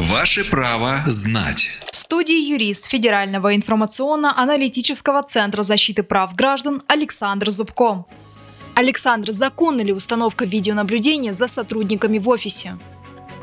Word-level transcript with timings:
Ваше 0.00 0.48
право 0.50 1.02
знать. 1.06 1.68
В 1.92 1.94
студии 1.94 2.52
юрист 2.52 2.86
Федерального 2.86 3.54
информационно-аналитического 3.54 5.22
центра 5.22 5.62
защиты 5.62 6.02
прав 6.02 6.34
граждан 6.34 6.82
Александр 6.88 7.50
Зубко. 7.50 8.06
Александр, 8.74 9.32
законна 9.32 9.82
ли 9.82 9.92
установка 9.92 10.46
видеонаблюдения 10.46 11.34
за 11.34 11.48
сотрудниками 11.48 12.18
в 12.18 12.30
офисе? 12.30 12.78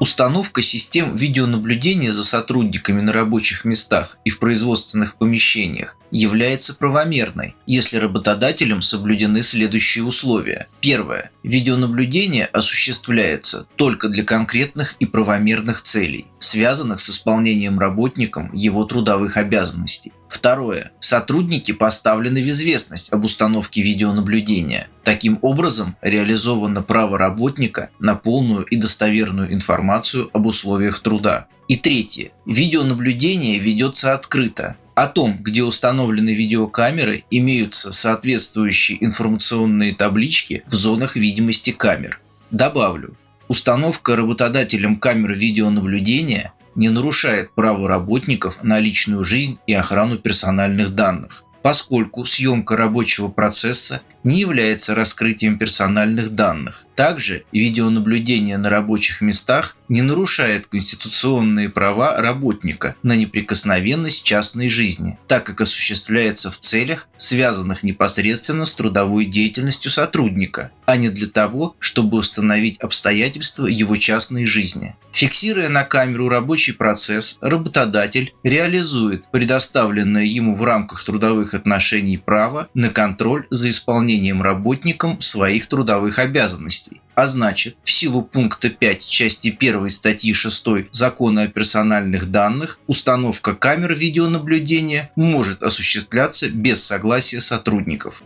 Установка 0.00 0.60
систем 0.60 1.14
видеонаблюдения 1.14 2.12
за 2.12 2.24
сотрудниками 2.24 3.00
на 3.00 3.12
рабочих 3.12 3.64
местах 3.64 4.18
и 4.24 4.30
в 4.30 4.38
производственных 4.38 5.16
помещениях 5.16 5.96
является 6.10 6.74
правомерной, 6.74 7.54
если 7.66 7.96
работодателем 7.96 8.82
соблюдены 8.82 9.42
следующие 9.42 10.04
условия. 10.04 10.68
Первое. 10.80 11.30
Видеонаблюдение 11.42 12.46
осуществляется 12.46 13.66
только 13.76 14.08
для 14.08 14.24
конкретных 14.24 14.94
и 14.98 15.06
правомерных 15.06 15.82
целей, 15.82 16.26
связанных 16.38 17.00
с 17.00 17.10
исполнением 17.10 17.78
работником 17.78 18.52
его 18.52 18.84
трудовых 18.84 19.36
обязанностей. 19.36 20.12
Второе. 20.44 20.92
Сотрудники 21.00 21.72
поставлены 21.72 22.42
в 22.42 22.48
известность 22.50 23.10
об 23.10 23.24
установке 23.24 23.80
видеонаблюдения. 23.80 24.88
Таким 25.02 25.38
образом, 25.40 25.96
реализовано 26.02 26.82
право 26.82 27.16
работника 27.16 27.88
на 27.98 28.14
полную 28.14 28.64
и 28.64 28.76
достоверную 28.76 29.54
информацию 29.54 30.28
об 30.34 30.44
условиях 30.44 31.00
труда. 31.00 31.46
И 31.66 31.76
третье. 31.76 32.32
Видеонаблюдение 32.44 33.58
ведется 33.58 34.12
открыто. 34.12 34.76
О 34.94 35.06
том, 35.06 35.38
где 35.40 35.62
установлены 35.62 36.34
видеокамеры, 36.34 37.24
имеются 37.30 37.90
соответствующие 37.90 39.02
информационные 39.02 39.94
таблички 39.94 40.62
в 40.66 40.74
зонах 40.74 41.16
видимости 41.16 41.70
камер. 41.70 42.20
Добавлю, 42.50 43.16
установка 43.48 44.14
работодателем 44.14 44.96
камер 44.96 45.32
видеонаблюдения 45.32 46.52
не 46.74 46.88
нарушает 46.88 47.50
право 47.52 47.88
работников 47.88 48.62
на 48.62 48.78
личную 48.78 49.24
жизнь 49.24 49.58
и 49.66 49.74
охрану 49.74 50.18
персональных 50.18 50.94
данных, 50.94 51.43
поскольку 51.64 52.26
съемка 52.26 52.76
рабочего 52.76 53.28
процесса 53.28 54.02
не 54.22 54.40
является 54.40 54.94
раскрытием 54.94 55.58
персональных 55.58 56.34
данных. 56.34 56.84
Также 56.94 57.44
видеонаблюдение 57.52 58.58
на 58.58 58.68
рабочих 58.68 59.22
местах 59.22 59.76
не 59.88 60.02
нарушает 60.02 60.66
конституционные 60.66 61.68
права 61.68 62.20
работника 62.20 62.96
на 63.02 63.16
неприкосновенность 63.16 64.24
частной 64.24 64.68
жизни, 64.68 65.18
так 65.26 65.44
как 65.44 65.62
осуществляется 65.62 66.50
в 66.50 66.58
целях, 66.58 67.08
связанных 67.16 67.82
непосредственно 67.82 68.66
с 68.66 68.74
трудовой 68.74 69.24
деятельностью 69.24 69.90
сотрудника, 69.90 70.70
а 70.84 70.96
не 70.96 71.08
для 71.08 71.28
того, 71.28 71.76
чтобы 71.78 72.18
установить 72.18 72.78
обстоятельства 72.80 73.66
его 73.66 73.96
частной 73.96 74.46
жизни. 74.46 74.94
Фиксируя 75.12 75.68
на 75.68 75.84
камеру 75.84 76.28
рабочий 76.28 76.72
процесс, 76.72 77.36
работодатель 77.40 78.34
реализует 78.42 79.30
предоставленное 79.30 80.24
ему 80.24 80.54
в 80.54 80.64
рамках 80.64 81.04
трудовых 81.04 81.53
отношений 81.54 82.16
право 82.16 82.68
на 82.74 82.90
контроль 82.90 83.46
за 83.50 83.70
исполнением 83.70 84.42
работником 84.42 85.20
своих 85.20 85.66
трудовых 85.66 86.18
обязанностей. 86.18 87.00
А 87.14 87.26
значит, 87.26 87.76
в 87.84 87.90
силу 87.90 88.22
пункта 88.22 88.70
5 88.70 89.06
части 89.06 89.56
1 89.56 89.90
статьи 89.90 90.32
6 90.32 90.66
Закона 90.90 91.42
о 91.42 91.48
персональных 91.48 92.30
данных, 92.30 92.80
установка 92.86 93.54
камер 93.54 93.94
видеонаблюдения 93.94 95.10
может 95.14 95.62
осуществляться 95.62 96.48
без 96.48 96.84
согласия 96.84 97.40
сотрудников. 97.40 98.22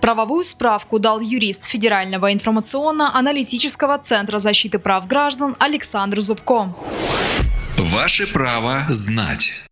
Правовую 0.00 0.42
справку 0.42 0.98
дал 0.98 1.20
юрист 1.20 1.64
Федерального 1.64 2.32
информационно-аналитического 2.32 3.98
центра 3.98 4.40
защиты 4.40 4.80
прав 4.80 5.06
граждан 5.06 5.54
Александр 5.60 6.20
Зубко. 6.20 6.74
Ваше 7.78 8.26
право 8.26 8.84
знать. 8.88 9.62